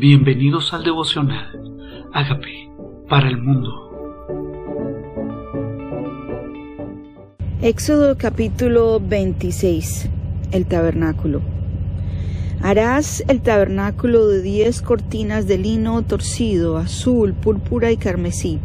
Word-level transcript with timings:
Bienvenidos 0.00 0.72
al 0.72 0.82
devocional. 0.82 1.60
Hágame 2.14 2.70
para 3.06 3.28
el 3.28 3.36
mundo. 3.36 3.68
Éxodo 7.60 8.16
capítulo 8.16 8.98
26. 8.98 10.08
El 10.52 10.64
tabernáculo. 10.64 11.42
Harás 12.62 13.22
el 13.28 13.42
tabernáculo 13.42 14.26
de 14.26 14.40
diez 14.40 14.80
cortinas 14.80 15.46
de 15.46 15.58
lino 15.58 16.00
torcido, 16.00 16.78
azul, 16.78 17.34
púrpura 17.34 17.92
y 17.92 17.98
carmesí, 17.98 18.58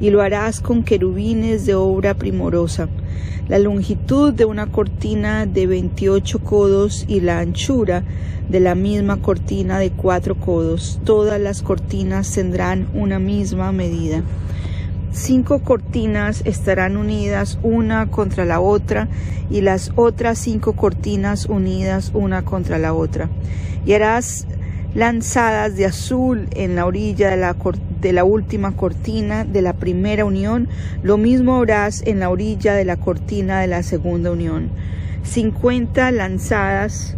y 0.00 0.10
lo 0.10 0.20
harás 0.20 0.60
con 0.60 0.82
querubines 0.82 1.64
de 1.66 1.76
obra 1.76 2.14
primorosa 2.14 2.88
la 3.48 3.58
longitud 3.58 4.32
de 4.32 4.44
una 4.44 4.66
cortina 4.66 5.46
de 5.46 5.66
28 5.66 6.38
codos 6.40 7.04
y 7.08 7.20
la 7.20 7.38
anchura 7.38 8.02
de 8.48 8.60
la 8.60 8.74
misma 8.74 9.18
cortina 9.18 9.78
de 9.78 9.90
cuatro 9.90 10.36
codos. 10.36 11.00
Todas 11.04 11.40
las 11.40 11.62
cortinas 11.62 12.32
tendrán 12.32 12.88
una 12.94 13.18
misma 13.18 13.72
medida. 13.72 14.22
Cinco 15.12 15.60
cortinas 15.60 16.42
estarán 16.44 16.96
unidas 16.96 17.58
una 17.62 18.10
contra 18.10 18.44
la 18.44 18.60
otra 18.60 19.08
y 19.48 19.62
las 19.62 19.92
otras 19.96 20.38
cinco 20.38 20.74
cortinas 20.74 21.46
unidas 21.46 22.10
una 22.12 22.44
contra 22.44 22.78
la 22.78 22.92
otra. 22.92 23.30
Y 23.86 23.94
harás 23.94 24.46
lanzadas 24.94 25.76
de 25.76 25.86
azul 25.86 26.48
en 26.52 26.74
la 26.74 26.86
orilla 26.86 27.30
de 27.30 27.36
la, 27.36 27.56
de 28.00 28.12
la 28.12 28.24
última 28.24 28.76
cortina 28.76 29.44
de 29.44 29.62
la 29.62 29.74
primera 29.74 30.24
unión, 30.24 30.68
lo 31.02 31.18
mismo 31.18 31.60
harás 31.60 32.02
en 32.06 32.20
la 32.20 32.30
orilla 32.30 32.74
de 32.74 32.84
la 32.84 32.96
cortina 32.96 33.60
de 33.60 33.66
la 33.66 33.82
segunda 33.82 34.30
unión. 34.30 34.70
Cincuenta 35.22 36.10
lanzadas, 36.12 37.16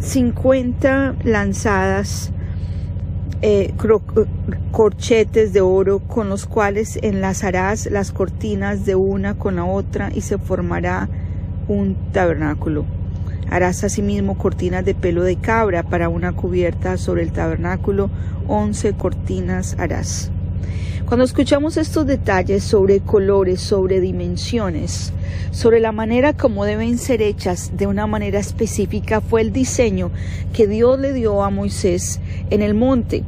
cincuenta 0.00 1.14
lanzadas 1.22 2.32
eh, 3.42 3.74
corchetes 4.70 5.52
de 5.52 5.60
oro 5.60 5.98
con 6.00 6.30
los 6.30 6.46
cuales 6.46 6.98
enlazarás 7.02 7.86
las 7.90 8.10
cortinas 8.10 8.86
de 8.86 8.94
una 8.94 9.34
con 9.34 9.56
la 9.56 9.64
otra 9.64 10.10
y 10.14 10.22
se 10.22 10.38
formará 10.38 11.08
un 11.68 11.96
tabernáculo. 12.12 12.95
Harás 13.50 13.84
asimismo 13.84 14.36
cortinas 14.36 14.84
de 14.84 14.94
pelo 14.94 15.22
de 15.22 15.36
cabra 15.36 15.82
para 15.82 16.08
una 16.08 16.32
cubierta 16.32 16.96
sobre 16.96 17.22
el 17.22 17.32
tabernáculo, 17.32 18.10
once 18.48 18.92
cortinas 18.94 19.76
harás. 19.78 20.30
Cuando 21.06 21.24
escuchamos 21.24 21.76
estos 21.76 22.04
detalles 22.04 22.64
sobre 22.64 22.98
colores, 22.98 23.60
sobre 23.60 24.00
dimensiones, 24.00 25.12
sobre 25.52 25.78
la 25.78 25.92
manera 25.92 26.32
como 26.32 26.64
deben 26.64 26.98
ser 26.98 27.22
hechas 27.22 27.72
de 27.76 27.86
una 27.86 28.08
manera 28.08 28.40
específica, 28.40 29.20
fue 29.20 29.42
el 29.42 29.52
diseño 29.52 30.10
que 30.52 30.66
Dios 30.66 30.98
le 30.98 31.12
dio 31.12 31.44
a 31.44 31.50
Moisés 31.50 32.18
en 32.50 32.60
el 32.60 32.74
monte 32.74 33.22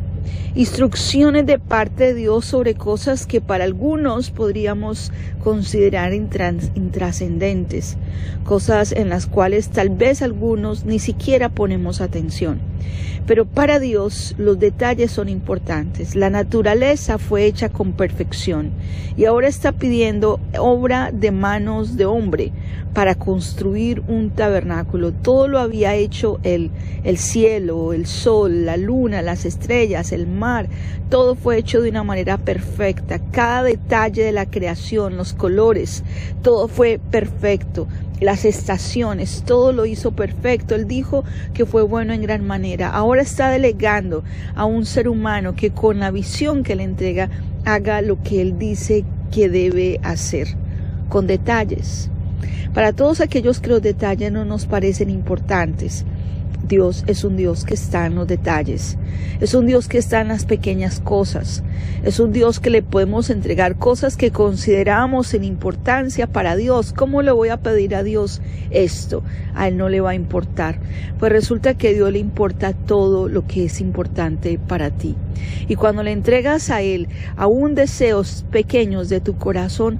instrucciones 0.58 1.46
de 1.46 1.60
parte 1.60 2.06
de 2.06 2.14
Dios 2.14 2.44
sobre 2.44 2.74
cosas 2.74 3.26
que 3.26 3.40
para 3.40 3.62
algunos 3.62 4.32
podríamos 4.32 5.12
considerar 5.44 6.12
intrascendentes, 6.12 7.96
cosas 8.42 8.90
en 8.90 9.08
las 9.08 9.28
cuales 9.28 9.68
tal 9.68 9.90
vez 9.90 10.20
algunos 10.20 10.84
ni 10.84 10.98
siquiera 10.98 11.48
ponemos 11.48 12.00
atención. 12.00 12.58
Pero 13.28 13.44
para 13.44 13.78
Dios 13.78 14.34
los 14.38 14.58
detalles 14.58 15.12
son 15.12 15.28
importantes. 15.28 16.16
La 16.16 16.30
naturaleza 16.30 17.18
fue 17.18 17.44
hecha 17.44 17.68
con 17.68 17.92
perfección 17.92 18.70
y 19.16 19.26
ahora 19.26 19.48
está 19.48 19.72
pidiendo 19.72 20.40
obra 20.58 21.12
de 21.12 21.30
manos 21.30 21.96
de 21.96 22.06
hombre 22.06 22.52
para 22.94 23.14
construir 23.14 24.02
un 24.08 24.30
tabernáculo. 24.30 25.12
Todo 25.12 25.46
lo 25.46 25.58
había 25.58 25.94
hecho 25.94 26.40
el, 26.42 26.70
el 27.04 27.18
cielo, 27.18 27.92
el 27.92 28.06
sol, 28.06 28.64
la 28.64 28.76
luna, 28.76 29.20
las 29.20 29.44
estrellas, 29.44 30.10
el 30.12 30.26
mar. 30.26 30.47
Todo 31.08 31.34
fue 31.34 31.58
hecho 31.58 31.80
de 31.80 31.90
una 31.90 32.04
manera 32.04 32.38
perfecta. 32.38 33.18
Cada 33.30 33.62
detalle 33.62 34.24
de 34.24 34.32
la 34.32 34.46
creación, 34.46 35.16
los 35.16 35.32
colores, 35.32 36.04
todo 36.42 36.68
fue 36.68 37.00
perfecto 37.10 37.86
las 38.20 38.44
estaciones, 38.44 39.44
todo 39.46 39.72
lo 39.72 39.86
hizo 39.86 40.12
perfecto. 40.12 40.74
Él 40.74 40.88
dijo 40.88 41.24
que 41.54 41.66
fue 41.66 41.82
bueno 41.82 42.12
en 42.12 42.22
gran 42.22 42.46
manera. 42.46 42.90
Ahora 42.90 43.22
está 43.22 43.48
delegando 43.50 44.24
a 44.54 44.64
un 44.64 44.84
ser 44.86 45.08
humano 45.08 45.54
que 45.54 45.70
con 45.70 46.00
la 46.00 46.10
visión 46.10 46.62
que 46.62 46.76
le 46.76 46.84
entrega 46.84 47.30
haga 47.64 48.02
lo 48.02 48.22
que 48.22 48.40
él 48.40 48.58
dice 48.58 49.04
que 49.30 49.48
debe 49.48 50.00
hacer, 50.02 50.48
con 51.08 51.26
detalles. 51.26 52.10
Para 52.74 52.92
todos 52.92 53.20
aquellos 53.20 53.60
que 53.60 53.70
los 53.70 53.82
detalles 53.82 54.30
no 54.32 54.44
nos 54.44 54.66
parecen 54.66 55.10
importantes, 55.10 56.04
Dios 56.68 57.02
es 57.06 57.24
un 57.24 57.36
Dios 57.36 57.64
que 57.64 57.72
está 57.72 58.04
en 58.04 58.14
los 58.14 58.28
detalles, 58.28 58.98
es 59.40 59.54
un 59.54 59.66
Dios 59.66 59.88
que 59.88 59.96
está 59.96 60.20
en 60.20 60.28
las 60.28 60.44
pequeñas 60.44 61.00
cosas, 61.00 61.62
es 62.02 62.20
un 62.20 62.30
Dios 62.30 62.60
que 62.60 62.68
le 62.68 62.82
podemos 62.82 63.30
entregar 63.30 63.76
cosas 63.76 64.18
que 64.18 64.30
consideramos 64.30 65.32
en 65.32 65.44
importancia 65.44 66.26
para 66.26 66.56
Dios. 66.56 66.92
¿Cómo 66.92 67.22
le 67.22 67.30
voy 67.30 67.48
a 67.48 67.56
pedir 67.56 67.94
a 67.94 68.02
Dios 68.02 68.42
esto? 68.70 69.22
A 69.54 69.68
Él 69.68 69.78
no 69.78 69.88
le 69.88 70.02
va 70.02 70.10
a 70.10 70.14
importar. 70.14 70.78
Pues 71.18 71.32
resulta 71.32 71.74
que 71.74 71.88
a 71.88 71.92
Dios 71.92 72.12
le 72.12 72.18
importa 72.18 72.74
todo 72.74 73.28
lo 73.28 73.46
que 73.46 73.64
es 73.64 73.80
importante 73.80 74.58
para 74.58 74.90
ti. 74.90 75.16
Y 75.68 75.76
cuando 75.76 76.02
le 76.02 76.12
entregas 76.12 76.68
a 76.70 76.82
Él 76.82 77.08
aún 77.36 77.74
deseos 77.74 78.44
pequeños 78.50 79.08
de 79.08 79.20
tu 79.20 79.38
corazón, 79.38 79.98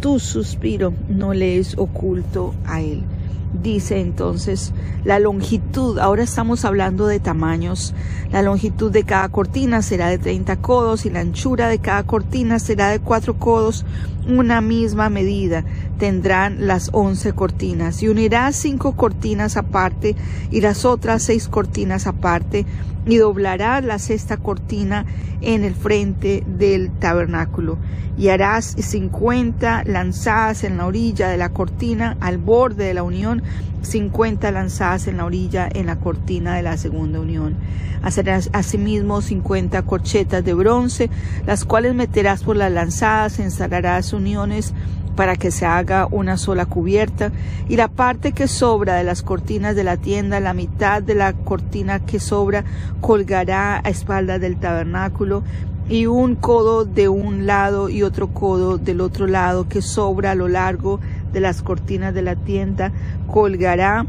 tu 0.00 0.18
suspiro 0.18 0.92
no 1.08 1.32
le 1.32 1.58
es 1.58 1.78
oculto 1.78 2.54
a 2.66 2.80
Él 2.80 3.04
dice 3.52 4.00
entonces 4.00 4.72
la 5.04 5.18
longitud, 5.18 5.98
ahora 5.98 6.22
estamos 6.22 6.64
hablando 6.64 7.06
de 7.06 7.20
tamaños, 7.20 7.94
la 8.30 8.42
longitud 8.42 8.90
de 8.90 9.04
cada 9.04 9.28
cortina 9.28 9.82
será 9.82 10.08
de 10.08 10.18
30 10.18 10.56
codos 10.56 11.06
y 11.06 11.10
la 11.10 11.20
anchura 11.20 11.68
de 11.68 11.78
cada 11.78 12.02
cortina 12.02 12.58
será 12.58 12.90
de 12.90 13.00
4 13.00 13.38
codos, 13.38 13.84
una 14.28 14.60
misma 14.60 15.08
medida 15.08 15.64
tendrán 15.98 16.66
las 16.66 16.90
11 16.92 17.32
cortinas. 17.32 18.02
Y 18.02 18.08
unirás 18.08 18.56
cinco 18.56 18.92
cortinas 18.92 19.56
aparte 19.56 20.14
y 20.50 20.60
las 20.60 20.84
otras 20.84 21.22
seis 21.22 21.48
cortinas 21.48 22.06
aparte 22.06 22.66
y 23.06 23.16
doblarás 23.16 23.84
la 23.84 23.98
sexta 23.98 24.36
cortina 24.36 25.06
en 25.40 25.64
el 25.64 25.74
frente 25.74 26.44
del 26.46 26.90
tabernáculo. 26.90 27.78
Y 28.16 28.28
harás 28.28 28.76
cincuenta 28.78 29.82
lanzadas 29.84 30.64
en 30.64 30.76
la 30.76 30.86
orilla 30.86 31.28
de 31.28 31.36
la 31.36 31.50
cortina 31.50 32.16
al 32.20 32.38
borde 32.38 32.84
de 32.84 32.94
la 32.94 33.04
unión, 33.04 33.42
cincuenta 33.82 34.50
lanzadas 34.50 35.06
en 35.06 35.18
la 35.18 35.24
orilla 35.24 35.68
en 35.72 35.86
la 35.86 35.96
cortina 35.96 36.56
de 36.56 36.62
la 36.62 36.76
segunda 36.76 37.20
unión. 37.20 37.56
Hacerás 38.02 38.50
asimismo 38.52 39.20
cincuenta 39.20 39.82
corchetas 39.82 40.44
de 40.44 40.54
bronce, 40.54 41.10
las 41.46 41.64
cuales 41.64 41.94
meterás 41.94 42.42
por 42.42 42.56
las 42.56 42.72
lanzadas, 42.72 43.38
ensalarás 43.38 44.12
uniones 44.12 44.72
para 45.16 45.34
que 45.34 45.50
se 45.50 45.66
haga 45.66 46.06
una 46.08 46.36
sola 46.36 46.64
cubierta 46.66 47.32
y 47.68 47.74
la 47.74 47.88
parte 47.88 48.30
que 48.30 48.46
sobra 48.46 48.94
de 48.94 49.02
las 49.02 49.22
cortinas 49.22 49.74
de 49.74 49.82
la 49.82 49.96
tienda, 49.96 50.38
la 50.38 50.54
mitad 50.54 51.02
de 51.02 51.16
la 51.16 51.32
cortina 51.32 51.98
que 51.98 52.20
sobra 52.20 52.64
colgará 53.00 53.80
a 53.82 53.88
espaldas 53.88 54.40
del 54.40 54.60
tabernáculo 54.60 55.42
y 55.88 56.06
un 56.06 56.36
codo 56.36 56.84
de 56.84 57.08
un 57.08 57.46
lado 57.46 57.88
y 57.88 58.04
otro 58.04 58.28
codo 58.28 58.78
del 58.78 59.00
otro 59.00 59.26
lado 59.26 59.68
que 59.68 59.82
sobra 59.82 60.32
a 60.32 60.34
lo 60.36 60.46
largo 60.46 61.00
de 61.32 61.40
las 61.40 61.62
cortinas 61.62 62.14
de 62.14 62.22
la 62.22 62.36
tienda 62.36 62.92
colgará 63.26 64.06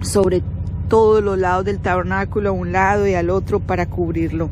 sobre 0.00 0.42
todos 0.88 1.22
los 1.22 1.38
lados 1.38 1.64
del 1.64 1.78
tabernáculo 1.78 2.50
a 2.50 2.52
un 2.52 2.72
lado 2.72 3.06
y 3.06 3.14
al 3.14 3.30
otro 3.30 3.60
para 3.60 3.86
cubrirlo. 3.86 4.50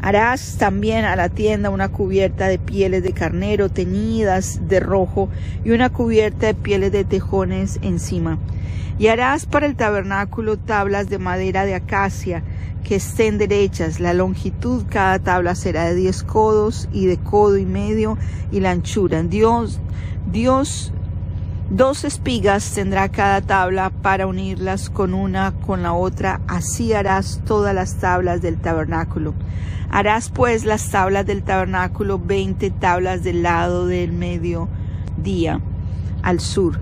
Harás 0.00 0.56
también 0.58 1.04
a 1.06 1.16
la 1.16 1.30
tienda 1.30 1.70
una 1.70 1.88
cubierta 1.88 2.46
de 2.48 2.58
pieles 2.58 3.02
de 3.02 3.12
carnero 3.12 3.70
teñidas 3.70 4.68
de 4.68 4.78
rojo 4.78 5.30
y 5.64 5.70
una 5.70 5.88
cubierta 5.88 6.46
de 6.46 6.54
pieles 6.54 6.92
de 6.92 7.04
tejones 7.04 7.78
encima. 7.80 8.38
Y 8.98 9.08
harás 9.08 9.46
para 9.46 9.66
el 9.66 9.76
tabernáculo 9.76 10.58
tablas 10.58 11.08
de 11.08 11.18
madera 11.18 11.64
de 11.64 11.74
acacia 11.74 12.42
que 12.84 12.96
estén 12.96 13.38
derechas. 13.38 13.98
La 13.98 14.12
longitud 14.12 14.84
cada 14.88 15.18
tabla 15.18 15.54
será 15.54 15.86
de 15.86 15.94
diez 15.94 16.22
codos 16.22 16.88
y 16.92 17.06
de 17.06 17.16
codo 17.16 17.56
y 17.56 17.66
medio 17.66 18.18
y 18.52 18.60
la 18.60 18.70
anchura. 18.70 19.22
Dios, 19.22 19.80
Dios 20.30 20.92
Dos 21.70 22.04
espigas 22.04 22.72
tendrá 22.74 23.08
cada 23.08 23.40
tabla 23.40 23.88
para 23.90 24.26
unirlas 24.26 24.90
con 24.90 25.14
una 25.14 25.52
con 25.66 25.82
la 25.82 25.94
otra, 25.94 26.42
así 26.46 26.92
harás 26.92 27.40
todas 27.46 27.74
las 27.74 27.96
tablas 27.96 28.42
del 28.42 28.58
tabernáculo. 28.58 29.32
Harás 29.90 30.28
pues 30.28 30.66
las 30.66 30.90
tablas 30.90 31.24
del 31.24 31.42
tabernáculo 31.42 32.18
veinte 32.18 32.70
tablas 32.70 33.24
del 33.24 33.42
lado 33.42 33.86
del 33.86 34.12
medio 34.12 34.68
día 35.16 35.58
al 36.22 36.40
sur, 36.40 36.78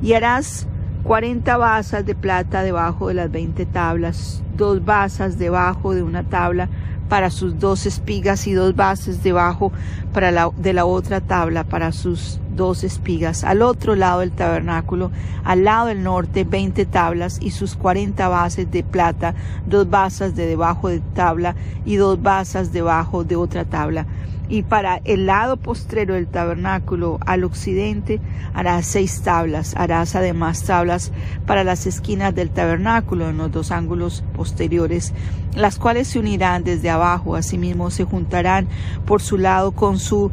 y 0.00 0.12
harás 0.12 0.68
cuarenta 1.02 1.56
basas 1.56 2.06
de 2.06 2.14
plata 2.14 2.62
debajo 2.62 3.08
de 3.08 3.14
las 3.14 3.32
veinte 3.32 3.66
tablas, 3.66 4.44
dos 4.56 4.84
basas 4.84 5.38
debajo 5.38 5.92
de 5.92 6.04
una 6.04 6.22
tabla 6.22 6.68
para 7.10 7.28
sus 7.30 7.58
dos 7.58 7.84
espigas 7.86 8.46
y 8.46 8.52
dos 8.52 8.76
bases 8.76 9.22
debajo 9.22 9.72
para 10.14 10.30
la, 10.30 10.50
de 10.56 10.72
la 10.72 10.86
otra 10.86 11.20
tabla 11.20 11.64
para 11.64 11.90
sus 11.90 12.40
dos 12.54 12.84
espigas. 12.84 13.42
Al 13.42 13.62
otro 13.62 13.96
lado 13.96 14.20
del 14.20 14.30
tabernáculo, 14.30 15.10
al 15.44 15.64
lado 15.64 15.88
del 15.88 16.04
norte, 16.04 16.44
veinte 16.44 16.86
tablas 16.86 17.38
y 17.42 17.50
sus 17.50 17.74
cuarenta 17.74 18.28
bases 18.28 18.70
de 18.70 18.84
plata, 18.84 19.34
dos 19.66 19.90
basas 19.90 20.36
de 20.36 20.46
debajo 20.46 20.88
de 20.88 21.00
tabla 21.00 21.56
y 21.84 21.96
dos 21.96 22.22
basas 22.22 22.72
debajo 22.72 23.24
de 23.24 23.34
otra 23.36 23.64
tabla 23.64 24.06
y 24.50 24.64
para 24.64 25.00
el 25.04 25.26
lado 25.26 25.56
postrero 25.56 26.14
del 26.14 26.26
tabernáculo 26.26 27.20
al 27.24 27.44
occidente 27.44 28.20
harás 28.52 28.84
seis 28.84 29.22
tablas. 29.22 29.74
Harás 29.76 30.16
además 30.16 30.64
tablas 30.64 31.12
para 31.46 31.62
las 31.62 31.86
esquinas 31.86 32.34
del 32.34 32.50
tabernáculo 32.50 33.30
en 33.30 33.38
los 33.38 33.52
dos 33.52 33.70
ángulos 33.70 34.24
posteriores, 34.34 35.14
las 35.54 35.78
cuales 35.78 36.08
se 36.08 36.18
unirán 36.18 36.64
desde 36.64 36.90
abajo, 36.90 37.36
asimismo 37.36 37.90
se 37.90 38.04
juntarán 38.04 38.68
por 39.04 39.22
su 39.22 39.38
lado 39.38 39.72
con 39.72 39.98
su 39.98 40.30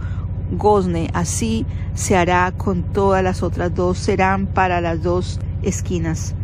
gozne. 0.52 1.10
Así 1.14 1.66
se 1.94 2.16
hará 2.16 2.52
con 2.56 2.84
todas 2.84 3.24
las 3.24 3.44
otras 3.44 3.74
dos, 3.74 3.98
serán 3.98 4.48
para 4.48 4.82
las 4.82 5.02
dos 5.02 5.40
esquinas. 5.64 6.36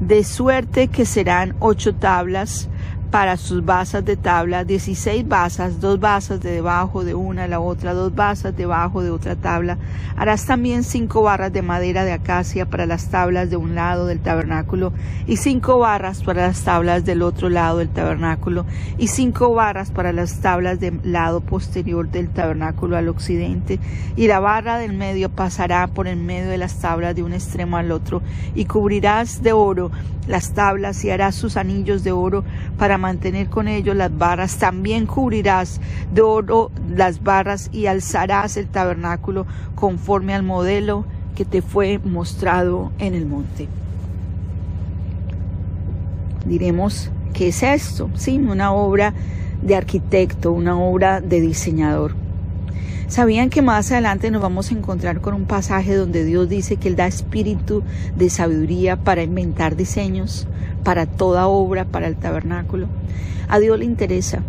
De 0.00 0.22
suerte 0.24 0.88
que 0.88 1.04
serán 1.04 1.56
ocho 1.58 1.94
tablas 1.94 2.68
para 3.10 3.36
sus 3.36 3.64
basas 3.64 4.04
de 4.04 4.16
tabla, 4.16 4.64
16 4.64 5.26
basas, 5.26 5.80
dos 5.80 5.98
basas 5.98 6.40
de 6.40 6.50
debajo 6.50 7.04
de 7.04 7.14
una 7.14 7.44
a 7.44 7.48
la 7.48 7.60
otra, 7.60 7.94
dos 7.94 8.14
basas 8.14 8.56
debajo 8.56 9.02
de 9.02 9.10
otra 9.10 9.34
tabla. 9.34 9.78
Harás 10.16 10.44
también 10.44 10.84
cinco 10.84 11.22
barras 11.22 11.52
de 11.52 11.62
madera 11.62 12.04
de 12.04 12.12
acacia 12.12 12.66
para 12.66 12.86
las 12.86 13.08
tablas 13.08 13.48
de 13.48 13.56
un 13.56 13.74
lado 13.74 14.06
del 14.06 14.20
tabernáculo 14.20 14.92
y 15.26 15.36
cinco 15.36 15.78
barras 15.78 16.22
para 16.22 16.48
las 16.48 16.62
tablas 16.64 17.04
del 17.04 17.22
otro 17.22 17.48
lado 17.48 17.78
del 17.78 17.88
tabernáculo 17.88 18.66
y 18.98 19.08
cinco 19.08 19.54
barras 19.54 19.90
para 19.90 20.12
las 20.12 20.40
tablas 20.40 20.80
del 20.80 21.00
lado 21.04 21.40
posterior 21.40 22.10
del 22.10 22.28
tabernáculo 22.28 22.96
al 22.96 23.08
occidente 23.08 23.78
y 24.16 24.26
la 24.26 24.40
barra 24.40 24.78
del 24.78 24.92
medio 24.92 25.30
pasará 25.30 25.86
por 25.86 26.08
en 26.08 26.26
medio 26.26 26.50
de 26.50 26.58
las 26.58 26.78
tablas 26.78 27.14
de 27.14 27.22
un 27.22 27.32
extremo 27.32 27.76
al 27.76 27.92
otro 27.92 28.22
y 28.54 28.66
cubrirás 28.66 29.42
de 29.42 29.52
oro 29.52 29.90
las 30.26 30.52
tablas 30.52 31.04
y 31.04 31.10
harás 31.10 31.34
sus 31.34 31.56
anillos 31.56 32.04
de 32.04 32.12
oro 32.12 32.44
para 32.76 32.97
mantener 32.98 33.48
con 33.48 33.68
ellos 33.68 33.96
las 33.96 34.16
barras. 34.16 34.58
También 34.58 35.06
cubrirás 35.06 35.80
de 36.12 36.22
oro 36.22 36.70
las 36.94 37.22
barras 37.22 37.70
y 37.72 37.86
alzarás 37.86 38.56
el 38.56 38.66
tabernáculo 38.66 39.46
conforme 39.74 40.34
al 40.34 40.42
modelo 40.42 41.04
que 41.34 41.44
te 41.44 41.62
fue 41.62 41.98
mostrado 41.98 42.92
en 42.98 43.14
el 43.14 43.24
monte. 43.24 43.68
Diremos, 46.44 47.10
¿qué 47.32 47.48
es 47.48 47.62
esto? 47.62 48.10
Sí, 48.14 48.38
una 48.38 48.72
obra 48.72 49.14
de 49.62 49.76
arquitecto, 49.76 50.52
una 50.52 50.78
obra 50.78 51.20
de 51.20 51.40
diseñador. 51.40 52.27
¿Sabían 53.08 53.48
que 53.48 53.62
más 53.62 53.90
adelante 53.90 54.30
nos 54.30 54.42
vamos 54.42 54.70
a 54.70 54.74
encontrar 54.74 55.22
con 55.22 55.32
un 55.32 55.46
pasaje 55.46 55.94
donde 55.94 56.26
Dios 56.26 56.46
dice 56.46 56.76
que 56.76 56.88
Él 56.88 56.96
da 56.96 57.06
espíritu 57.06 57.82
de 58.18 58.28
sabiduría 58.28 58.96
para 58.96 59.22
inventar 59.22 59.76
diseños, 59.76 60.46
para 60.84 61.06
toda 61.06 61.48
obra, 61.48 61.86
para 61.86 62.06
el 62.06 62.16
tabernáculo? 62.16 62.86
A 63.48 63.60
Dios 63.60 63.78
le 63.78 63.86
interesa. 63.86 64.42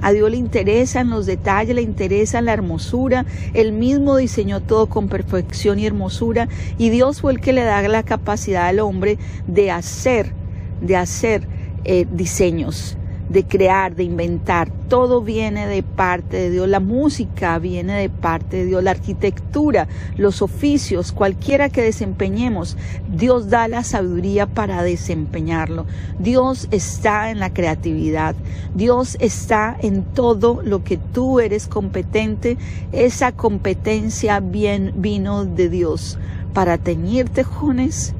A 0.00 0.12
Dios 0.12 0.30
le 0.30 0.38
interesa 0.38 1.02
en 1.02 1.10
los 1.10 1.26
detalles, 1.26 1.74
le 1.74 1.82
interesa 1.82 2.40
la 2.40 2.54
hermosura. 2.54 3.26
Él 3.52 3.72
mismo 3.72 4.16
diseñó 4.16 4.62
todo 4.62 4.86
con 4.86 5.08
perfección 5.08 5.78
y 5.78 5.84
hermosura. 5.84 6.48
Y 6.78 6.88
Dios 6.88 7.20
fue 7.20 7.34
el 7.34 7.40
que 7.40 7.52
le 7.52 7.64
da 7.64 7.82
la 7.82 8.02
capacidad 8.02 8.66
al 8.66 8.80
hombre 8.80 9.18
de 9.46 9.70
hacer, 9.70 10.32
de 10.80 10.96
hacer 10.96 11.46
eh, 11.84 12.06
diseños 12.10 12.96
de 13.28 13.44
crear, 13.44 13.96
de 13.96 14.04
inventar. 14.04 14.70
Todo 14.88 15.20
viene 15.20 15.66
de 15.66 15.82
parte 15.82 16.36
de 16.36 16.50
Dios. 16.50 16.68
La 16.68 16.80
música 16.80 17.58
viene 17.58 17.94
de 17.94 18.08
parte 18.08 18.58
de 18.58 18.66
Dios. 18.66 18.82
La 18.82 18.92
arquitectura, 18.92 19.88
los 20.16 20.42
oficios, 20.42 21.12
cualquiera 21.12 21.68
que 21.68 21.82
desempeñemos, 21.82 22.76
Dios 23.12 23.48
da 23.48 23.68
la 23.68 23.82
sabiduría 23.82 24.46
para 24.46 24.82
desempeñarlo. 24.82 25.86
Dios 26.18 26.68
está 26.70 27.30
en 27.30 27.40
la 27.40 27.52
creatividad. 27.52 28.36
Dios 28.74 29.16
está 29.20 29.76
en 29.80 30.04
todo 30.04 30.60
lo 30.62 30.84
que 30.84 30.96
tú 30.98 31.40
eres 31.40 31.66
competente. 31.66 32.58
Esa 32.92 33.32
competencia 33.32 34.40
bien 34.40 34.92
vino 34.96 35.44
de 35.44 35.68
Dios 35.68 36.18
para 36.54 36.78
teñir 36.78 37.28
tejones, 37.28 38.14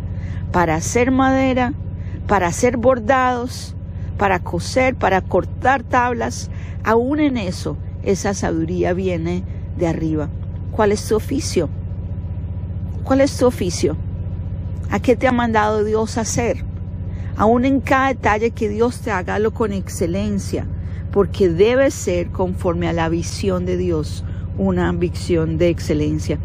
para 0.52 0.74
hacer 0.74 1.10
madera, 1.10 1.72
para 2.26 2.48
hacer 2.48 2.76
bordados, 2.76 3.75
para 4.16 4.40
coser, 4.40 4.94
para 4.94 5.20
cortar 5.20 5.82
tablas, 5.82 6.50
aún 6.84 7.20
en 7.20 7.36
eso 7.36 7.76
esa 8.02 8.34
sabiduría 8.34 8.92
viene 8.92 9.42
de 9.76 9.86
arriba. 9.86 10.28
¿Cuál 10.72 10.92
es 10.92 11.06
tu 11.06 11.16
oficio? 11.16 11.68
¿Cuál 13.04 13.20
es 13.20 13.36
tu 13.36 13.46
oficio? 13.46 13.96
¿A 14.90 15.00
qué 15.00 15.16
te 15.16 15.26
ha 15.26 15.32
mandado 15.32 15.84
Dios 15.84 16.18
hacer? 16.18 16.64
Aún 17.36 17.64
en 17.64 17.80
cada 17.80 18.08
detalle 18.08 18.50
que 18.50 18.68
Dios 18.68 19.00
te 19.00 19.10
haga, 19.10 19.38
lo 19.38 19.52
con 19.52 19.72
excelencia, 19.72 20.66
porque 21.12 21.48
debe 21.48 21.90
ser 21.90 22.28
conforme 22.28 22.88
a 22.88 22.92
la 22.92 23.08
visión 23.08 23.66
de 23.66 23.76
Dios, 23.76 24.24
una 24.58 24.92
visión 24.92 25.58
de 25.58 25.68
excelencia. 25.68 26.38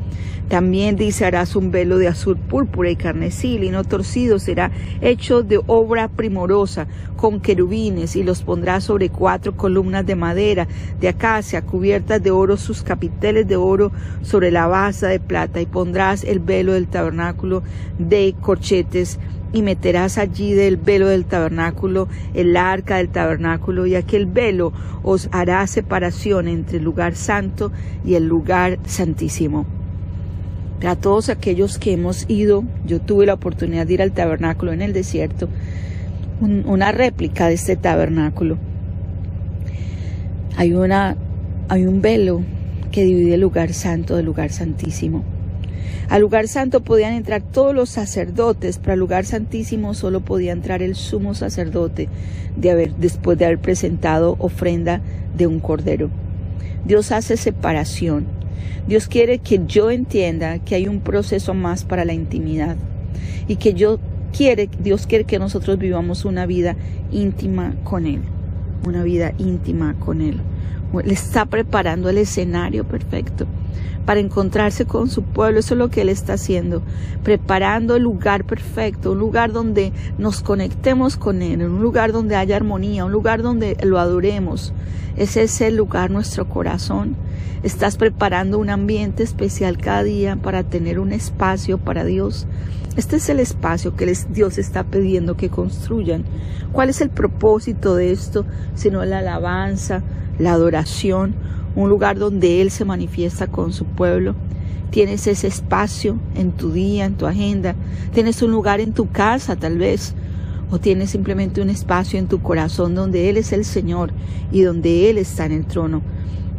También 0.52 0.98
dice 0.98 1.24
harás 1.24 1.56
un 1.56 1.72
velo 1.72 1.98
de 1.98 2.10
azul 2.10 2.36
púrpura 2.36 2.90
y 2.90 2.98
carnesí, 2.98 3.58
no 3.70 3.86
torcido 3.86 4.38
será 4.38 4.70
hecho 5.00 5.44
de 5.44 5.62
obra 5.66 6.10
primorosa, 6.10 6.88
con 7.16 7.40
querubines, 7.40 8.18
y 8.18 8.24
los 8.24 8.44
pondrás 8.44 8.84
sobre 8.84 9.08
cuatro 9.08 9.56
columnas 9.56 10.06
de 10.06 10.16
madera, 10.16 10.68
de 11.00 11.08
acacia, 11.08 11.62
cubiertas 11.62 12.22
de 12.22 12.32
oro, 12.32 12.58
sus 12.58 12.84
capiteles 12.84 13.48
de 13.48 13.56
oro 13.56 13.94
sobre 14.24 14.52
la 14.52 14.68
base 14.68 15.08
de 15.08 15.22
plata, 15.22 15.62
y 15.62 15.66
pondrás 15.66 16.26
el 16.26 16.40
velo 16.40 16.74
del 16.74 16.88
tabernáculo 16.88 17.64
de 17.98 18.36
corchetes 18.42 19.20
y 19.54 19.62
meterás 19.62 20.18
allí 20.18 20.54
del 20.54 20.78
velo 20.78 21.08
del 21.08 21.26
tabernáculo 21.26 22.08
el 22.34 22.56
arca 22.56 22.98
del 22.98 23.10
tabernáculo 23.10 23.86
y 23.86 23.96
aquel 23.96 24.26
velo 24.26 24.74
os 25.04 25.30
hará 25.32 25.66
separación 25.68 26.48
entre 26.48 26.78
el 26.78 26.84
lugar 26.84 27.16
santo 27.16 27.72
y 28.06 28.16
el 28.16 28.28
lugar 28.28 28.80
santísimo. 28.86 29.66
A 30.86 30.96
todos 30.96 31.30
aquellos 31.30 31.78
que 31.78 31.94
hemos 31.94 32.26
ido, 32.28 32.64
yo 32.86 33.00
tuve 33.00 33.28
la 33.28 33.36
oportunidad 33.36 33.86
de 33.86 33.94
ir 33.94 34.02
al 34.02 34.14
tabernáculo 34.14 34.72
en 34.72 34.82
el 34.82 34.94
desierto, 34.94 35.48
una 36.42 36.92
réplica 36.92 37.48
de 37.48 37.54
este 37.54 37.76
tabernáculo. 37.76 38.58
Hay, 40.58 40.74
una, 40.74 41.16
hay 41.70 41.86
un 41.86 42.02
velo 42.02 42.42
que 42.92 43.04
divide 43.04 43.36
el 43.36 43.42
lugar 43.42 43.74
santo 43.74 44.16
del 44.16 44.26
lugar 44.26 44.52
santísimo. 44.52 45.24
Al 46.10 46.22
lugar 46.22 46.48
santo 46.48 46.82
podían 46.82 47.14
entrar 47.14 47.42
todos 47.42 47.74
los 47.74 47.90
sacerdotes, 47.90 48.78
pero 48.78 48.94
al 48.94 49.00
lugar 49.00 49.26
santísimo 49.26 49.94
solo 49.94 50.22
podía 50.22 50.52
entrar 50.52 50.82
el 50.82 50.96
sumo 50.96 51.34
sacerdote 51.34 52.10
de 52.56 52.72
haber, 52.72 52.96
después 52.96 53.38
de 53.38 53.46
haber 53.46 53.60
presentado 53.60 54.36
ofrenda 54.40 55.02
de 55.38 55.48
un 55.48 55.60
cordero. 55.60 56.10
Dios 56.86 57.12
hace 57.12 57.38
separación 57.38 58.42
Dios 58.88 59.08
quiere 59.08 59.40
que 59.40 59.62
yo 59.66 59.92
entienda 59.92 60.60
que 60.60 60.76
hay 60.76 60.88
un 60.88 61.02
proceso 61.02 61.54
más 61.54 61.84
para 61.84 62.04
la 62.04 62.14
intimidad 62.14 62.76
y 63.48 63.58
que 63.58 63.74
yo 63.74 64.00
quiere, 64.36 64.70
Dios 64.80 65.06
quiere 65.06 65.26
que 65.26 65.40
nosotros 65.40 65.78
vivamos 65.78 66.26
una 66.26 66.46
vida 66.46 66.76
íntima 67.12 67.76
con 67.84 68.08
Él, 68.08 68.22
una 68.86 69.04
vida 69.04 69.34
íntima 69.38 69.96
con 70.00 70.22
Él. 70.22 70.42
Le 71.06 71.14
está 71.14 71.46
preparando 71.46 72.10
el 72.10 72.18
escenario 72.18 72.84
perfecto 72.86 73.46
para 74.06 74.20
encontrarse 74.20 74.86
con 74.86 75.10
su 75.10 75.24
pueblo. 75.24 75.60
Eso 75.60 75.74
es 75.74 75.78
lo 75.78 75.90
que 75.90 76.02
Él 76.02 76.10
está 76.10 76.34
haciendo, 76.34 76.82
preparando 77.24 77.96
el 77.96 78.04
lugar 78.04 78.46
perfecto, 78.46 79.12
un 79.12 79.20
lugar 79.20 79.52
donde 79.52 79.92
nos 80.18 80.42
conectemos 80.42 81.18
con 81.18 81.42
Él, 81.42 81.64
un 81.64 81.82
lugar 81.82 82.12
donde 82.12 82.36
haya 82.36 82.56
armonía, 82.56 83.06
un 83.06 83.12
lugar 83.12 83.42
donde 83.42 83.78
lo 83.84 84.00
adoremos. 84.00 84.74
Ese 85.18 85.44
es 85.44 85.62
el 85.62 85.76
lugar, 85.76 86.10
nuestro 86.10 86.48
corazón. 86.48 87.16
Estás 87.64 87.98
preparando 87.98 88.58
un 88.58 88.70
ambiente 88.70 89.24
especial 89.24 89.78
cada 89.78 90.04
día 90.04 90.36
para 90.36 90.64
tener 90.64 91.00
un 91.00 91.12
espacio 91.12 91.78
para 91.78 92.04
Dios. 92.04 92.48
Este 92.98 93.18
es 93.18 93.30
el 93.30 93.40
espacio 93.40 93.96
que 93.96 94.12
Dios 94.34 94.58
está 94.58 94.84
pidiendo 94.84 95.38
que 95.38 95.50
construyan. 95.50 96.26
¿Cuál 96.72 96.90
es 96.90 97.02
el 97.02 97.10
propósito 97.10 97.96
de 97.96 98.12
esto? 98.12 98.46
Sino 98.76 99.06
la 99.06 99.20
alabanza, 99.20 100.02
la 100.40 100.54
adoración, 100.54 101.36
un 101.76 101.90
lugar 101.90 102.18
donde 102.18 102.62
Él 102.62 102.72
se 102.72 102.86
manifiesta 102.86 103.48
con 103.48 103.74
su 103.74 103.86
pueblo. 103.86 104.36
Tienes 104.90 105.26
ese 105.28 105.48
espacio 105.48 106.18
en 106.36 106.52
tu 106.52 106.72
día, 106.72 107.06
en 107.06 107.16
tu 107.16 107.26
agenda. 107.26 107.76
Tienes 108.14 108.42
un 108.42 108.52
lugar 108.52 108.82
en 108.82 108.94
tu 108.94 109.10
casa 109.10 109.56
tal 109.56 109.78
vez. 109.78 110.14
O 110.70 110.80
tienes 110.80 111.10
simplemente 111.10 111.62
un 111.62 111.70
espacio 111.70 112.20
en 112.20 112.28
tu 112.28 112.42
corazón 112.42 112.96
donde 112.96 113.30
Él 113.30 113.38
es 113.38 113.52
el 113.54 113.66
Señor 113.66 114.12
y 114.52 114.62
donde 114.62 115.10
Él 115.10 115.18
está 115.18 115.46
en 115.46 115.54
el 115.54 115.66
trono. 115.66 116.02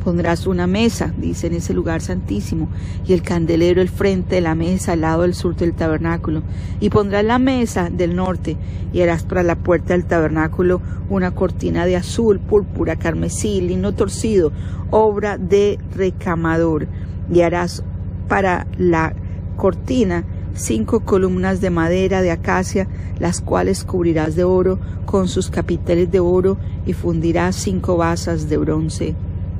Pondrás 0.02 0.48
una 0.48 0.66
mesa, 0.66 1.14
dice, 1.16 1.46
en 1.46 1.54
ese 1.54 1.74
lugar 1.74 2.00
santísimo, 2.00 2.68
y 3.06 3.12
el 3.12 3.22
candelero 3.22 3.80
el 3.80 3.88
frente 3.88 4.34
de 4.34 4.40
la 4.40 4.56
mesa 4.56 4.92
al 4.92 5.02
lado 5.02 5.22
del 5.22 5.34
sur 5.34 5.54
del 5.54 5.74
tabernáculo. 5.74 6.42
Y 6.80 6.90
pondrás 6.90 7.24
la 7.24 7.38
mesa 7.38 7.88
del 7.88 8.16
norte, 8.16 8.56
y 8.92 9.00
harás 9.00 9.22
para 9.22 9.44
la 9.44 9.54
puerta 9.54 9.94
del 9.94 10.04
tabernáculo 10.04 10.80
una 11.08 11.30
cortina 11.30 11.86
de 11.86 11.96
azul, 11.96 12.40
púrpura, 12.40 12.96
carmesí, 12.96 13.60
lino 13.60 13.92
torcido, 13.92 14.50
obra 14.90 15.38
de 15.38 15.78
recamador. 15.94 16.88
Y 17.32 17.42
harás 17.42 17.84
para 18.26 18.66
la 18.76 19.14
cortina 19.56 20.24
cinco 20.54 21.00
columnas 21.00 21.60
de 21.60 21.70
madera 21.70 22.22
de 22.22 22.32
acacia, 22.32 22.88
las 23.20 23.40
cuales 23.40 23.84
cubrirás 23.84 24.34
de 24.34 24.42
oro 24.42 24.80
con 25.06 25.28
sus 25.28 25.48
capiteles 25.48 26.10
de 26.10 26.18
oro, 26.18 26.56
y 26.86 26.92
fundirás 26.92 27.54
cinco 27.54 27.96
basas 27.96 28.48
de 28.48 28.56
bronce 28.56 29.14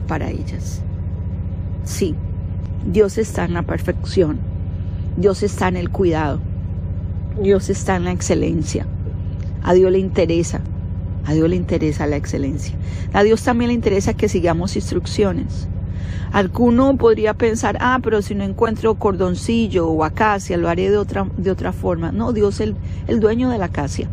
para 0.06 0.30
ellas. 0.30 0.82
Sí, 1.84 2.14
Dios 2.86 3.18
está 3.18 3.44
en 3.44 3.54
la 3.54 3.62
perfección, 3.62 4.38
Dios 5.16 5.42
está 5.42 5.68
en 5.68 5.76
el 5.76 5.90
cuidado, 5.90 6.40
Dios 7.40 7.70
está 7.70 7.96
en 7.96 8.04
la 8.04 8.12
excelencia. 8.12 8.86
A 9.64 9.74
Dios 9.74 9.92
le 9.92 9.98
interesa, 9.98 10.60
a 11.24 11.34
Dios 11.34 11.48
le 11.48 11.56
interesa 11.56 12.06
la 12.06 12.16
excelencia. 12.16 12.74
A 13.12 13.22
Dios 13.22 13.42
también 13.42 13.68
le 13.68 13.74
interesa 13.74 14.14
que 14.14 14.28
sigamos 14.28 14.74
instrucciones. 14.76 15.68
Alguno 16.32 16.96
podría 16.96 17.34
pensar, 17.34 17.76
ah, 17.80 17.98
pero 18.02 18.22
si 18.22 18.34
no 18.34 18.42
encuentro 18.42 18.94
cordoncillo 18.94 19.88
o 19.88 20.02
acacia, 20.02 20.56
lo 20.56 20.68
haré 20.68 20.90
de 20.90 20.96
otra, 20.96 21.28
de 21.36 21.50
otra 21.50 21.72
forma. 21.72 22.10
No, 22.10 22.32
Dios 22.32 22.54
es 22.54 22.60
el, 22.68 22.76
el 23.06 23.20
dueño 23.20 23.50
de 23.50 23.58
la 23.58 23.66
acacia. 23.66 24.08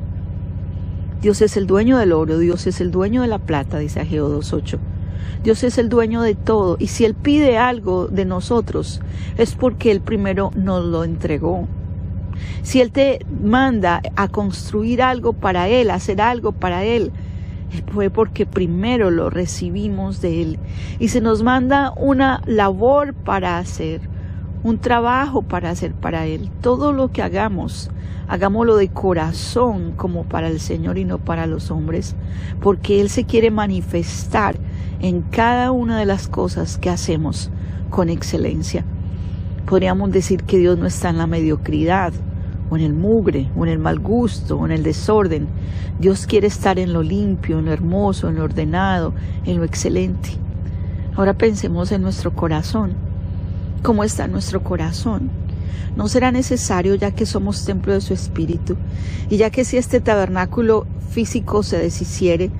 Dios 1.21 1.41
es 1.41 1.57
el 1.57 1.65
dueño 1.65 1.97
del 1.97 2.11
oro, 2.11 2.37
Dios 2.37 2.67
es 2.67 2.79
el 2.79 2.91
dueño 2.91 3.21
de 3.21 3.27
la 3.27 3.39
plata, 3.39 3.79
dice 3.79 4.01
Ageo 4.01 4.29
2.8. 4.39 4.77
Dios 5.43 5.63
es 5.63 5.77
el 5.77 5.89
dueño 5.89 6.21
de 6.21 6.35
todo 6.35 6.77
y 6.79 6.87
si 6.87 7.05
Él 7.05 7.15
pide 7.15 7.57
algo 7.57 8.07
de 8.07 8.25
nosotros 8.25 9.01
es 9.37 9.55
porque 9.55 9.91
Él 9.91 10.01
primero 10.01 10.51
nos 10.55 10.83
lo 10.85 11.03
entregó. 11.03 11.67
Si 12.61 12.81
Él 12.81 12.91
te 12.91 13.25
manda 13.41 14.01
a 14.15 14.27
construir 14.27 15.01
algo 15.01 15.33
para 15.33 15.67
Él, 15.67 15.91
hacer 15.91 16.21
algo 16.21 16.51
para 16.51 16.83
Él, 16.83 17.11
fue 17.93 18.09
porque 18.09 18.45
primero 18.45 19.11
lo 19.11 19.29
recibimos 19.29 20.21
de 20.21 20.41
Él. 20.41 20.59
Y 20.99 21.09
se 21.09 21.21
nos 21.21 21.43
manda 21.43 21.93
una 21.95 22.41
labor 22.45 23.13
para 23.13 23.57
hacer, 23.57 24.01
un 24.63 24.79
trabajo 24.79 25.41
para 25.41 25.69
hacer 25.69 25.93
para 25.93 26.25
Él. 26.25 26.49
Todo 26.61 26.91
lo 26.93 27.11
que 27.11 27.21
hagamos, 27.21 27.89
hagámoslo 28.27 28.75
de 28.75 28.89
corazón 28.89 29.93
como 29.95 30.23
para 30.23 30.47
el 30.47 30.59
Señor 30.59 30.97
y 30.97 31.05
no 31.05 31.17
para 31.17 31.47
los 31.47 31.71
hombres, 31.71 32.15
porque 32.61 33.01
Él 33.01 33.09
se 33.09 33.25
quiere 33.25 33.51
manifestar 33.51 34.57
en 34.99 35.21
cada 35.21 35.71
una 35.71 35.99
de 35.99 36.05
las 36.05 36.27
cosas 36.27 36.77
que 36.77 36.89
hacemos 36.89 37.49
con 37.89 38.09
excelencia. 38.09 38.83
Podríamos 39.65 40.11
decir 40.11 40.43
que 40.43 40.57
Dios 40.57 40.77
no 40.77 40.87
está 40.87 41.09
en 41.09 41.17
la 41.17 41.27
mediocridad, 41.27 42.13
o 42.69 42.77
en 42.77 42.83
el 42.83 42.93
mugre, 42.93 43.49
o 43.57 43.65
en 43.65 43.71
el 43.71 43.79
mal 43.79 43.99
gusto, 43.99 44.57
o 44.57 44.65
en 44.65 44.71
el 44.71 44.83
desorden. 44.83 45.47
Dios 45.99 46.27
quiere 46.27 46.47
estar 46.47 46.79
en 46.79 46.93
lo 46.93 47.01
limpio, 47.01 47.59
en 47.59 47.65
lo 47.65 47.73
hermoso, 47.73 48.29
en 48.29 48.35
lo 48.35 48.43
ordenado, 48.43 49.13
en 49.45 49.57
lo 49.57 49.63
excelente. 49.63 50.29
Ahora 51.15 51.33
pensemos 51.33 51.91
en 51.91 52.01
nuestro 52.01 52.33
corazón. 52.33 52.93
¿Cómo 53.83 54.03
está 54.03 54.27
nuestro 54.27 54.63
corazón? 54.63 55.29
No 55.95 56.07
será 56.07 56.31
necesario 56.31 56.95
ya 56.95 57.11
que 57.11 57.25
somos 57.25 57.65
templo 57.65 57.93
de 57.93 58.01
su 58.01 58.13
espíritu 58.13 58.77
y 59.29 59.37
ya 59.37 59.49
que 59.49 59.65
si 59.65 59.77
este 59.77 59.99
tabernáculo 59.99 60.85
físico 61.09 61.63
se 61.63 61.77
deshiciere, 61.77 62.51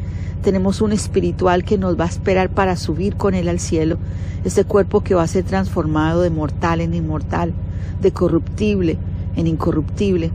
tenemos 0.42 0.82
un 0.82 0.92
espiritual 0.92 1.64
que 1.64 1.78
nos 1.78 2.00
va 2.00 2.06
a 2.06 2.10
esperar 2.10 2.50
para 2.50 2.76
subir 2.76 3.16
con 3.16 3.34
él 3.34 3.50
al 3.50 3.60
cielo, 3.60 3.98
este 4.44 4.64
cuerpo 4.64 5.02
que 5.02 5.16
va 5.16 5.24
a 5.24 5.28
ser 5.28 5.44
transformado 5.44 6.22
de 6.22 6.30
mortal 6.30 6.82
en 6.82 6.94
inmortal, 6.94 7.54
de 8.02 8.12
corruptible 8.12 8.98
en 9.36 9.48
incorruptible. 9.48 10.32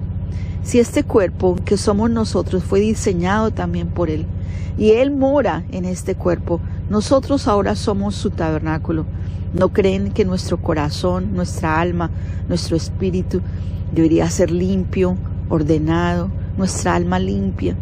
Si 0.62 0.78
este 0.78 1.04
cuerpo 1.04 1.56
que 1.64 1.76
somos 1.76 2.10
nosotros 2.10 2.64
fue 2.64 2.80
diseñado 2.80 3.50
también 3.50 3.88
por 3.88 4.08
Él 4.08 4.24
y 4.78 4.92
Él 4.92 5.10
mora 5.10 5.62
en 5.70 5.84
este 5.84 6.14
cuerpo, 6.14 6.60
nosotros 6.88 7.46
ahora 7.48 7.76
somos 7.76 8.14
su 8.14 8.30
tabernáculo. 8.30 9.04
¿No 9.52 9.68
creen 9.68 10.10
que 10.10 10.24
nuestro 10.24 10.56
corazón, 10.56 11.34
nuestra 11.34 11.80
alma, 11.80 12.10
nuestro 12.48 12.76
espíritu 12.76 13.40
debería 13.94 14.28
ser 14.30 14.50
limpio, 14.50 15.16
ordenado, 15.48 16.28
nuestra 16.56 16.94
alma 16.94 17.18
limpia, 17.18 17.76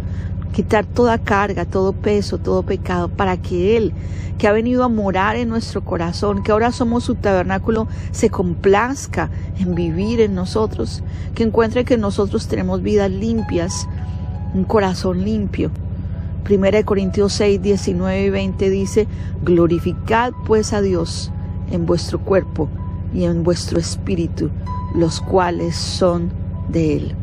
quitar 0.52 0.84
toda 0.84 1.18
carga, 1.18 1.64
todo 1.64 1.92
peso, 1.92 2.38
todo 2.38 2.62
pecado, 2.62 3.08
para 3.08 3.36
que 3.38 3.76
Él, 3.76 3.92
que 4.38 4.46
ha 4.46 4.52
venido 4.52 4.84
a 4.84 4.88
morar 4.88 5.36
en 5.36 5.48
nuestro 5.48 5.84
corazón, 5.84 6.42
que 6.42 6.52
ahora 6.52 6.70
somos 6.72 7.04
su 7.04 7.14
tabernáculo, 7.14 7.88
se 8.12 8.30
complazca 8.30 9.30
en 9.58 9.74
vivir 9.74 10.20
en 10.20 10.34
nosotros, 10.34 11.02
que 11.34 11.42
encuentre 11.42 11.84
que 11.84 11.96
nosotros 11.96 12.46
tenemos 12.46 12.82
vidas 12.82 13.10
limpias, 13.10 13.88
un 14.54 14.64
corazón 14.64 15.24
limpio. 15.24 15.70
Primera 16.44 16.78
de 16.78 16.84
Corintios 16.84 17.32
6, 17.34 17.62
19 17.62 18.22
y 18.22 18.30
20 18.30 18.70
dice, 18.70 19.08
glorificad 19.44 20.32
pues 20.44 20.72
a 20.72 20.80
Dios 20.80 21.32
en 21.70 21.86
vuestro 21.86 22.20
cuerpo 22.20 22.68
y 23.14 23.24
en 23.24 23.42
vuestro 23.44 23.78
espíritu, 23.78 24.50
los 24.94 25.20
cuales 25.20 25.76
son 25.76 26.30
de 26.68 26.96
Él. 26.96 27.14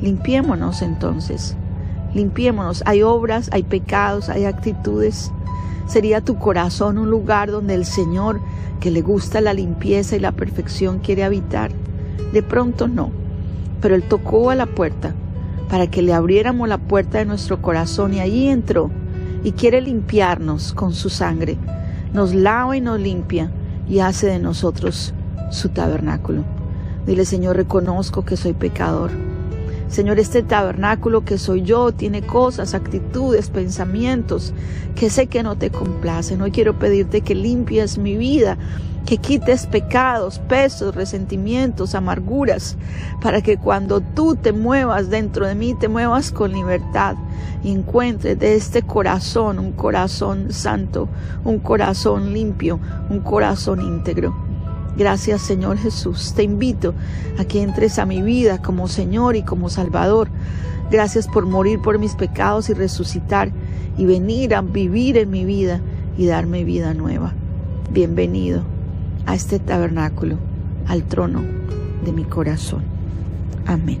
Limpiémonos 0.00 0.82
entonces 0.82 1.56
Limpiémonos. 2.14 2.82
Hay 2.86 3.02
obras, 3.02 3.48
hay 3.52 3.62
pecados, 3.62 4.28
hay 4.28 4.44
actitudes. 4.44 5.32
¿Sería 5.86 6.20
tu 6.20 6.38
corazón 6.38 6.98
un 6.98 7.10
lugar 7.10 7.50
donde 7.50 7.74
el 7.74 7.84
Señor, 7.84 8.40
que 8.80 8.90
le 8.90 9.02
gusta 9.02 9.40
la 9.40 9.54
limpieza 9.54 10.16
y 10.16 10.20
la 10.20 10.32
perfección, 10.32 10.98
quiere 10.98 11.24
habitar? 11.24 11.72
De 12.32 12.42
pronto 12.42 12.88
no. 12.88 13.10
Pero 13.80 13.94
Él 13.94 14.02
tocó 14.02 14.50
a 14.50 14.54
la 14.54 14.66
puerta 14.66 15.14
para 15.68 15.86
que 15.86 16.02
le 16.02 16.12
abriéramos 16.12 16.68
la 16.68 16.78
puerta 16.78 17.18
de 17.18 17.24
nuestro 17.24 17.62
corazón 17.62 18.14
y 18.14 18.20
allí 18.20 18.48
entró 18.48 18.90
y 19.42 19.52
quiere 19.52 19.80
limpiarnos 19.80 20.72
con 20.72 20.92
su 20.92 21.08
sangre. 21.08 21.56
Nos 22.12 22.34
lava 22.34 22.76
y 22.76 22.80
nos 22.80 23.00
limpia 23.00 23.50
y 23.88 24.00
hace 24.00 24.26
de 24.26 24.38
nosotros 24.38 25.14
su 25.50 25.70
tabernáculo. 25.70 26.44
Dile, 27.06 27.24
Señor, 27.24 27.56
reconozco 27.56 28.24
que 28.24 28.36
soy 28.36 28.52
pecador 28.52 29.10
Señor, 29.92 30.18
este 30.18 30.42
tabernáculo 30.42 31.22
que 31.22 31.36
soy 31.36 31.60
yo 31.60 31.92
tiene 31.92 32.22
cosas, 32.22 32.72
actitudes, 32.72 33.50
pensamientos 33.50 34.54
que 34.96 35.10
sé 35.10 35.26
que 35.26 35.42
no 35.42 35.56
te 35.56 35.68
complacen. 35.68 36.40
Hoy 36.40 36.50
quiero 36.50 36.78
pedirte 36.78 37.20
que 37.20 37.34
limpies 37.34 37.98
mi 37.98 38.16
vida, 38.16 38.56
que 39.04 39.18
quites 39.18 39.66
pecados, 39.66 40.38
pesos, 40.38 40.94
resentimientos, 40.94 41.94
amarguras, 41.94 42.78
para 43.20 43.42
que 43.42 43.58
cuando 43.58 44.00
tú 44.00 44.34
te 44.34 44.54
muevas 44.54 45.10
dentro 45.10 45.46
de 45.46 45.54
mí, 45.54 45.74
te 45.74 45.88
muevas 45.88 46.30
con 46.30 46.52
libertad 46.52 47.16
y 47.62 47.70
encuentres 47.72 48.38
de 48.38 48.54
este 48.54 48.80
corazón 48.80 49.58
un 49.58 49.72
corazón 49.72 50.54
santo, 50.54 51.10
un 51.44 51.58
corazón 51.58 52.32
limpio, 52.32 52.80
un 53.10 53.20
corazón 53.20 53.82
íntegro. 53.82 54.51
Gracias 54.96 55.42
Señor 55.42 55.78
Jesús. 55.78 56.34
Te 56.34 56.42
invito 56.42 56.94
a 57.38 57.44
que 57.44 57.62
entres 57.62 57.98
a 57.98 58.06
mi 58.06 58.22
vida 58.22 58.60
como 58.60 58.88
Señor 58.88 59.36
y 59.36 59.42
como 59.42 59.68
Salvador. 59.68 60.28
Gracias 60.90 61.26
por 61.26 61.46
morir 61.46 61.80
por 61.80 61.98
mis 61.98 62.14
pecados 62.14 62.68
y 62.68 62.74
resucitar 62.74 63.50
y 63.96 64.04
venir 64.04 64.54
a 64.54 64.60
vivir 64.60 65.16
en 65.16 65.30
mi 65.30 65.44
vida 65.44 65.80
y 66.18 66.26
darme 66.26 66.64
vida 66.64 66.92
nueva. 66.94 67.32
Bienvenido 67.90 68.62
a 69.26 69.34
este 69.34 69.58
tabernáculo, 69.58 70.36
al 70.86 71.04
trono 71.04 71.42
de 72.04 72.12
mi 72.12 72.24
corazón. 72.24 72.82
Amén. 73.66 74.00